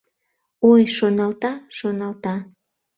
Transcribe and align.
Ой, 0.71 0.83
шоналта, 0.95 1.51
шоналта. 1.77 2.35